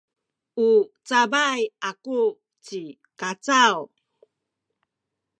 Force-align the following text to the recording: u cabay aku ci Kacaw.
u 0.67 0.69
cabay 1.07 1.61
aku 1.89 2.19
ci 2.65 2.81
Kacaw. 3.19 3.75